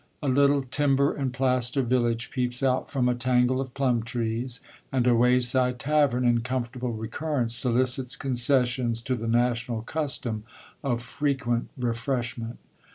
[0.23, 4.59] A little timber and plaster village peeps out from a tangle of plum trees,
[4.91, 10.43] and a way side tavern, in comfortable recurrence, solicits concessions to the national custom
[10.83, 12.57] of frequent refreshment.